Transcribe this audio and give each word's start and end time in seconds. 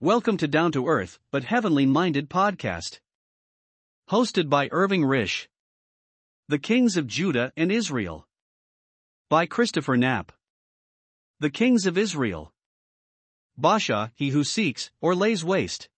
Welcome 0.00 0.36
to 0.36 0.46
Down 0.46 0.70
to 0.72 0.86
Earth, 0.86 1.18
but 1.32 1.42
Heavenly 1.42 1.84
Minded 1.84 2.30
podcast. 2.30 3.00
Hosted 4.08 4.48
by 4.48 4.68
Irving 4.70 5.02
Risch. 5.02 5.48
The 6.46 6.60
Kings 6.60 6.96
of 6.96 7.08
Judah 7.08 7.52
and 7.56 7.72
Israel. 7.72 8.28
By 9.28 9.46
Christopher 9.46 9.96
Knapp. 9.96 10.30
The 11.40 11.50
Kings 11.50 11.84
of 11.84 11.98
Israel. 11.98 12.52
Baasha, 13.60 14.12
he 14.14 14.28
who 14.28 14.44
seeks, 14.44 14.92
or 15.00 15.16
lays 15.16 15.44
waste. 15.44 15.88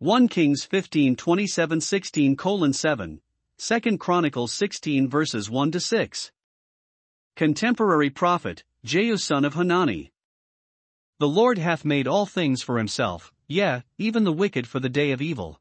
1 0.00 0.28
Kings 0.28 0.64
15 0.64 1.16
27 1.16 1.80
16 1.80 2.36
colon 2.36 2.74
7. 2.74 3.22
2 3.56 3.96
Chronicles 3.96 4.52
16 4.52 5.08
verses 5.08 5.48
1 5.48 5.70
to 5.70 5.80
6. 5.80 6.30
Contemporary 7.36 8.10
prophet, 8.10 8.64
Jehu 8.84 9.16
son 9.16 9.46
of 9.46 9.54
Hanani. 9.54 10.12
The 11.20 11.28
Lord 11.28 11.58
hath 11.58 11.84
made 11.84 12.06
all 12.06 12.26
things 12.26 12.62
for 12.62 12.78
himself, 12.78 13.32
yea, 13.48 13.82
even 13.98 14.22
the 14.22 14.32
wicked 14.32 14.68
for 14.68 14.78
the 14.78 14.88
day 14.88 15.10
of 15.10 15.20
evil. 15.20 15.60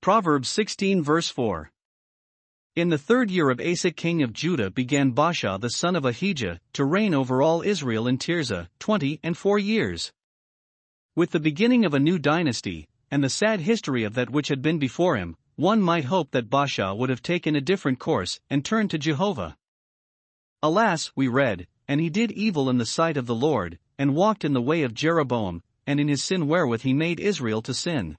Proverbs 0.00 0.48
16 0.48 1.02
verse 1.02 1.28
4. 1.28 1.70
In 2.74 2.88
the 2.88 2.96
third 2.96 3.30
year 3.30 3.50
of 3.50 3.60
Asa 3.60 3.90
king 3.90 4.22
of 4.22 4.32
Judah 4.32 4.70
began 4.70 5.12
Baasha 5.12 5.60
the 5.60 5.68
son 5.68 5.94
of 5.94 6.06
Ahijah 6.06 6.58
to 6.72 6.84
reign 6.86 7.12
over 7.12 7.42
all 7.42 7.60
Israel 7.60 8.06
in 8.06 8.16
Tirzah, 8.16 8.70
twenty 8.78 9.20
and 9.22 9.36
four 9.36 9.58
years. 9.58 10.10
With 11.14 11.32
the 11.32 11.40
beginning 11.40 11.84
of 11.84 11.92
a 11.92 12.00
new 12.00 12.18
dynasty, 12.18 12.88
and 13.10 13.22
the 13.22 13.28
sad 13.28 13.60
history 13.60 14.04
of 14.04 14.14
that 14.14 14.30
which 14.30 14.48
had 14.48 14.62
been 14.62 14.78
before 14.78 15.16
him, 15.16 15.36
one 15.56 15.82
might 15.82 16.06
hope 16.06 16.30
that 16.30 16.48
Baasha 16.48 16.96
would 16.96 17.10
have 17.10 17.22
taken 17.22 17.56
a 17.56 17.60
different 17.60 17.98
course 17.98 18.40
and 18.48 18.64
turned 18.64 18.90
to 18.92 18.98
Jehovah. 18.98 19.58
Alas, 20.62 21.12
we 21.14 21.28
read, 21.28 21.66
and 21.86 22.00
he 22.00 22.08
did 22.08 22.32
evil 22.32 22.70
in 22.70 22.78
the 22.78 22.86
sight 22.86 23.18
of 23.18 23.26
the 23.26 23.34
Lord, 23.34 23.78
and 23.98 24.14
walked 24.14 24.44
in 24.44 24.52
the 24.52 24.62
way 24.62 24.82
of 24.82 24.94
Jeroboam, 24.94 25.62
and 25.86 26.00
in 26.00 26.08
his 26.08 26.22
sin 26.22 26.48
wherewith 26.48 26.82
he 26.82 26.92
made 26.92 27.20
Israel 27.20 27.62
to 27.62 27.74
sin. 27.74 28.16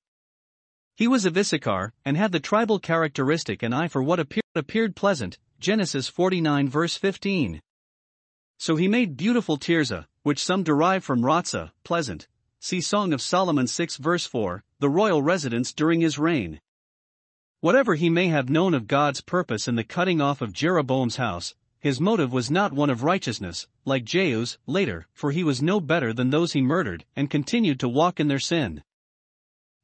He 0.96 1.08
was 1.08 1.26
of 1.26 1.38
Issachar, 1.38 1.94
and 2.04 2.18
had 2.18 2.32
the 2.32 2.40
tribal 2.40 2.80
characteristic 2.80 3.62
and 3.62 3.76
eye 3.76 3.88
for 3.88 4.02
what 4.02 4.20
appeared, 4.20 4.44
appeared 4.56 4.96
pleasant, 4.96 5.38
Genesis 5.60 6.08
49 6.08 6.68
verse 6.70 6.98
15. 6.98 7.62
So 8.58 8.76
he 8.76 8.88
made 8.88 9.18
beautiful 9.18 9.58
Tirzah, 9.58 10.08
which 10.24 10.44
some 10.44 10.64
derive 10.64 11.04
from 11.04 11.22
Ratzah, 11.22 11.72
pleasant. 11.84 12.28
See 12.60 12.82
Song 12.82 13.14
of 13.14 13.22
Solomon 13.22 13.68
6 13.68 13.98
verse 13.98 14.26
4, 14.26 14.64
the 14.80 14.90
royal 14.90 15.22
residence 15.22 15.72
during 15.72 16.02
his 16.02 16.18
reign. 16.18 16.60
Whatever 17.60 17.94
he 17.96 18.10
may 18.10 18.28
have 18.28 18.50
known 18.50 18.74
of 18.74 18.88
God's 18.88 19.22
purpose 19.22 19.68
in 19.68 19.76
the 19.76 19.84
cutting 19.84 20.22
off 20.22 20.42
of 20.42 20.54
Jeroboam's 20.54 21.18
house, 21.18 21.54
his 21.88 22.02
motive 22.02 22.34
was 22.34 22.52
not 22.52 22.74
one 22.74 22.90
of 22.90 23.02
righteousness, 23.02 23.66
like 23.86 24.04
Jehu's, 24.04 24.58
later, 24.68 25.08
for 25.14 25.32
he 25.32 25.42
was 25.42 25.62
no 25.62 25.80
better 25.80 26.12
than 26.12 26.30
those 26.30 26.52
he 26.52 26.62
murdered, 26.62 27.06
and 27.16 27.30
continued 27.30 27.80
to 27.80 27.88
walk 27.88 28.20
in 28.20 28.28
their 28.28 28.40
sin. 28.40 28.84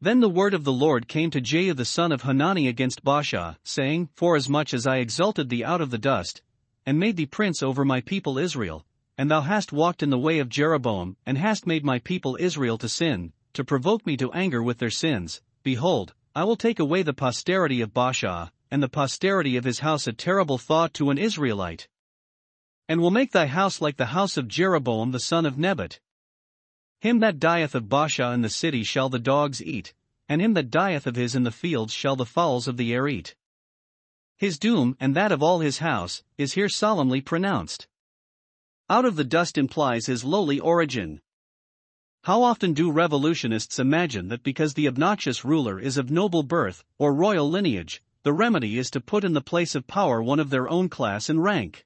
Then 0.01 0.19
the 0.19 0.27
word 0.27 0.53
of 0.53 0.65
the 0.65 0.73
Lord 0.73 1.07
came 1.07 1.31
to 1.31 1.39
Jehu 1.39 1.73
the 1.73 1.85
son 1.85 2.11
of 2.11 2.23
Hanani 2.23 2.67
against 2.67 3.05
Baasha, 3.05 3.55
saying, 3.63 4.09
Forasmuch 4.15 4.73
as 4.73 4.85
I 4.85 4.97
exalted 4.97 5.47
thee 5.47 5.63
out 5.63 5.79
of 5.79 5.91
the 5.91 5.97
dust, 5.97 6.41
and 6.85 6.99
made 6.99 7.15
thee 7.15 7.25
prince 7.25 7.63
over 7.63 7.85
my 7.85 8.01
people 8.01 8.37
Israel, 8.37 8.85
and 9.17 9.31
thou 9.31 9.39
hast 9.39 9.71
walked 9.71 10.03
in 10.03 10.09
the 10.09 10.19
way 10.19 10.39
of 10.39 10.49
Jeroboam, 10.49 11.15
and 11.25 11.37
hast 11.37 11.65
made 11.65 11.85
my 11.85 11.99
people 11.99 12.35
Israel 12.37 12.77
to 12.79 12.89
sin, 12.89 13.31
to 13.53 13.63
provoke 13.63 14.05
me 14.05 14.17
to 14.17 14.29
anger 14.33 14.61
with 14.61 14.79
their 14.79 14.89
sins, 14.89 15.41
behold, 15.63 16.13
I 16.35 16.43
will 16.43 16.57
take 16.57 16.79
away 16.79 17.03
the 17.03 17.13
posterity 17.13 17.79
of 17.79 17.93
Baasha, 17.93 18.51
and 18.69 18.83
the 18.83 18.89
posterity 18.89 19.55
of 19.55 19.63
his 19.63 19.79
house 19.79 20.05
a 20.05 20.11
terrible 20.11 20.57
thought 20.57 20.93
to 20.95 21.09
an 21.09 21.17
Israelite. 21.17 21.87
And 22.87 23.01
will 23.01 23.11
make 23.11 23.31
thy 23.31 23.47
house 23.47 23.81
like 23.81 23.97
the 23.97 24.07
house 24.07 24.37
of 24.37 24.47
Jeroboam 24.47 25.11
the 25.11 25.19
son 25.19 25.45
of 25.45 25.57
Nebat. 25.57 25.99
Him 26.99 27.19
that 27.19 27.39
dieth 27.39 27.75
of 27.75 27.89
Baasha 27.89 28.33
in 28.33 28.41
the 28.41 28.49
city 28.49 28.83
shall 28.83 29.09
the 29.09 29.19
dogs 29.19 29.61
eat, 29.61 29.93
and 30.29 30.41
him 30.41 30.53
that 30.53 30.71
dieth 30.71 31.05
of 31.05 31.15
his 31.15 31.35
in 31.35 31.43
the 31.43 31.51
fields 31.51 31.93
shall 31.93 32.15
the 32.15 32.25
fowls 32.25 32.67
of 32.67 32.77
the 32.77 32.93
air 32.93 33.07
eat. 33.07 33.35
His 34.37 34.57
doom, 34.57 34.97
and 34.99 35.15
that 35.15 35.31
of 35.31 35.43
all 35.43 35.59
his 35.59 35.79
house, 35.79 36.23
is 36.37 36.53
here 36.53 36.69
solemnly 36.69 37.21
pronounced. 37.21 37.87
Out 38.89 39.05
of 39.05 39.15
the 39.15 39.23
dust 39.23 39.57
implies 39.57 40.05
his 40.05 40.23
lowly 40.23 40.59
origin. 40.59 41.21
How 42.23 42.43
often 42.43 42.73
do 42.73 42.91
revolutionists 42.91 43.79
imagine 43.79 44.27
that 44.29 44.43
because 44.43 44.73
the 44.73 44.87
obnoxious 44.87 45.43
ruler 45.43 45.79
is 45.79 45.97
of 45.97 46.11
noble 46.11 46.43
birth, 46.43 46.83
or 46.97 47.13
royal 47.13 47.49
lineage, 47.49 48.01
the 48.23 48.33
remedy 48.33 48.77
is 48.77 48.89
to 48.91 49.01
put 49.01 49.23
in 49.23 49.33
the 49.33 49.41
place 49.41 49.75
of 49.75 49.87
power 49.87 50.21
one 50.23 50.39
of 50.39 50.49
their 50.49 50.69
own 50.69 50.89
class 50.89 51.29
and 51.29 51.43
rank. 51.43 51.85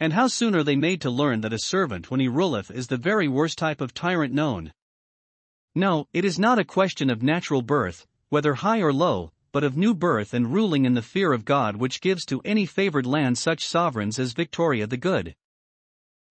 And 0.00 0.12
how 0.12 0.28
soon 0.28 0.54
are 0.54 0.62
they 0.62 0.76
made 0.76 1.00
to 1.00 1.10
learn 1.10 1.40
that 1.40 1.52
a 1.52 1.58
servant 1.58 2.10
when 2.10 2.20
he 2.20 2.28
ruleth 2.28 2.70
is 2.70 2.86
the 2.86 2.96
very 2.96 3.26
worst 3.26 3.58
type 3.58 3.80
of 3.80 3.94
tyrant 3.94 4.32
known? 4.32 4.72
No, 5.74 6.06
it 6.12 6.24
is 6.24 6.38
not 6.38 6.58
a 6.58 6.64
question 6.64 7.10
of 7.10 7.22
natural 7.22 7.62
birth, 7.62 8.06
whether 8.28 8.54
high 8.54 8.80
or 8.80 8.92
low, 8.92 9.32
but 9.52 9.64
of 9.64 9.76
new 9.76 9.94
birth 9.94 10.34
and 10.34 10.52
ruling 10.52 10.84
in 10.84 10.94
the 10.94 11.02
fear 11.02 11.32
of 11.32 11.44
God 11.44 11.76
which 11.76 12.00
gives 12.00 12.24
to 12.26 12.40
any 12.44 12.66
favored 12.66 13.06
land 13.06 13.38
such 13.38 13.66
sovereigns 13.66 14.18
as 14.18 14.32
Victoria 14.34 14.86
the 14.86 14.96
Good. 14.96 15.34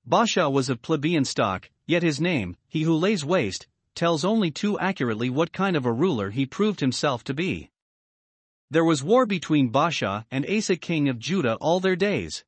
Baasha 0.08 0.50
was 0.50 0.70
of 0.70 0.82
plebeian 0.82 1.26
stock, 1.26 1.70
yet 1.86 2.04
his 2.04 2.22
name, 2.22 2.56
he 2.70 2.84
who 2.84 2.96
lays 2.96 3.26
waste, 3.26 3.68
tells 3.96 4.24
only 4.24 4.52
too 4.52 4.80
accurately 4.80 5.30
what 5.30 5.52
kind 5.52 5.76
of 5.76 5.86
a 5.86 5.92
ruler 5.92 6.30
he 6.30 6.46
proved 6.46 6.80
himself 6.80 7.24
to 7.26 7.34
be. 7.34 7.72
There 8.70 8.86
was 8.86 9.04
war 9.04 9.26
between 9.26 9.72
Baasha 9.72 10.26
and 10.32 10.50
Asa 10.50 10.78
king 10.78 11.10
of 11.10 11.20
Judah 11.20 11.56
all 11.56 11.80
their 11.80 11.96
days. 11.96 12.46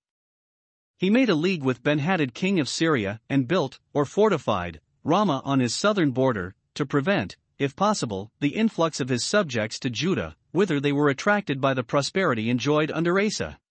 He 1.00 1.10
made 1.10 1.30
a 1.30 1.36
league 1.36 1.64
with 1.64 1.82
Benhadad 1.82 2.34
king 2.34 2.60
of 2.60 2.68
Syria 2.68 3.22
and 3.30 3.48
built, 3.48 3.80
or 3.94 4.04
fortified, 4.04 4.82
Ramah 5.06 5.42
on 5.46 5.62
his 5.62 5.74
southern 5.74 6.12
border, 6.12 6.56
to 6.74 6.86
prevent, 6.86 7.38
if 7.58 7.74
possible, 7.74 8.34
the 8.42 8.50
influx 8.50 9.00
of 9.00 9.08
his 9.08 9.24
subjects 9.24 9.80
to 9.80 9.90
Judah, 9.90 10.36
whither 10.52 10.82
they 10.82 10.92
were 10.92 11.08
attracted 11.08 11.62
by 11.62 11.74
the 11.74 11.86
prosperity 11.86 12.50
enjoyed 12.50 12.92
under 12.92 13.18
Asa. 13.18 13.62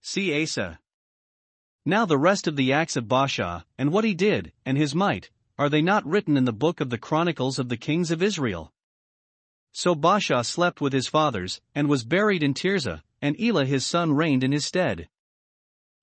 See 0.00 0.40
Asa. 0.40 0.78
Now 1.84 2.06
the 2.06 2.16
rest 2.16 2.46
of 2.46 2.54
the 2.54 2.72
acts 2.72 2.94
of 2.94 3.08
Baasha, 3.08 3.64
and 3.76 3.90
what 3.90 4.04
he 4.04 4.14
did, 4.14 4.52
and 4.64 4.78
his 4.78 4.94
might, 4.94 5.30
are 5.58 5.68
they 5.68 5.82
not 5.82 6.06
written 6.06 6.36
in 6.36 6.44
the 6.44 6.52
book 6.52 6.80
of 6.80 6.90
the 6.90 6.98
Chronicles 6.98 7.58
of 7.58 7.68
the 7.68 7.76
Kings 7.76 8.12
of 8.12 8.22
Israel? 8.22 8.72
So 9.72 9.96
Baasha 9.96 10.46
slept 10.46 10.80
with 10.80 10.92
his 10.92 11.08
fathers, 11.08 11.60
and 11.74 11.88
was 11.88 12.04
buried 12.04 12.44
in 12.44 12.54
Tirzah, 12.54 13.02
and 13.20 13.34
Elah 13.40 13.66
his 13.66 13.84
son 13.84 14.12
reigned 14.12 14.44
in 14.44 14.52
his 14.52 14.64
stead. 14.64 15.08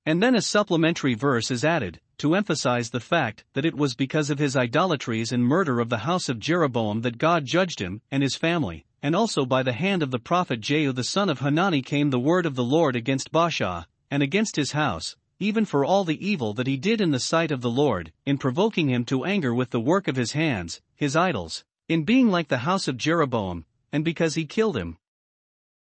And 0.05 0.21
then 0.21 0.35
a 0.35 0.41
supplementary 0.41 1.15
verse 1.15 1.49
is 1.49 1.65
added, 1.65 1.99
to 2.19 2.35
emphasize 2.35 2.91
the 2.91 2.99
fact 2.99 3.43
that 3.53 3.65
it 3.65 3.75
was 3.75 3.95
because 3.95 4.29
of 4.29 4.37
his 4.37 4.55
idolatries 4.55 5.31
and 5.31 5.43
murder 5.43 5.79
of 5.79 5.89
the 5.89 5.99
house 5.99 6.29
of 6.29 6.39
Jeroboam 6.39 7.01
that 7.01 7.17
God 7.17 7.45
judged 7.45 7.79
him 7.79 8.01
and 8.11 8.21
his 8.21 8.35
family, 8.35 8.85
and 9.01 9.15
also 9.15 9.45
by 9.45 9.63
the 9.63 9.73
hand 9.73 10.03
of 10.03 10.11
the 10.11 10.19
prophet 10.19 10.61
Jehu 10.61 10.91
the 10.91 11.03
son 11.03 11.29
of 11.29 11.39
Hanani 11.39 11.81
came 11.81 12.11
the 12.11 12.19
word 12.19 12.45
of 12.45 12.55
the 12.55 12.63
Lord 12.63 12.95
against 12.95 13.31
Baasha, 13.31 13.85
and 14.11 14.21
against 14.21 14.55
his 14.55 14.73
house, 14.73 15.15
even 15.39 15.65
for 15.65 15.83
all 15.83 16.03
the 16.03 16.25
evil 16.25 16.53
that 16.53 16.67
he 16.67 16.77
did 16.77 17.01
in 17.01 17.11
the 17.11 17.19
sight 17.19 17.51
of 17.51 17.61
the 17.61 17.69
Lord, 17.69 18.13
in 18.25 18.37
provoking 18.37 18.89
him 18.89 19.05
to 19.05 19.25
anger 19.25 19.53
with 19.53 19.71
the 19.71 19.79
work 19.79 20.07
of 20.07 20.15
his 20.15 20.33
hands, 20.33 20.81
his 20.95 21.15
idols, 21.15 21.63
in 21.89 22.03
being 22.03 22.29
like 22.29 22.47
the 22.47 22.59
house 22.59 22.87
of 22.87 22.97
Jeroboam, 22.97 23.65
and 23.91 24.05
because 24.05 24.35
he 24.35 24.45
killed 24.45 24.77
him. 24.77 24.97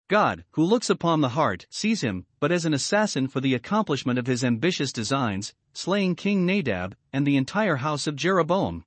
God, 0.09 0.45
who 0.51 0.63
looks 0.63 0.91
upon 0.91 1.23
the 1.23 1.31
heart, 1.31 1.67
sees 1.71 2.03
him, 2.03 2.27
but 2.39 2.53
as 2.53 2.67
an 2.67 2.75
assassin 2.75 3.27
for 3.27 3.41
the 3.41 3.55
accomplishment 3.55 4.19
of 4.19 4.27
his 4.27 4.45
ambitious 4.45 4.93
designs, 4.93 5.55
slaying 5.73 6.15
King 6.15 6.45
Nadab 6.45 6.95
and 7.13 7.27
the 7.27 7.39
entire 7.39 7.77
house 7.77 8.07
of 8.07 8.15
Jeroboam. 8.15 8.85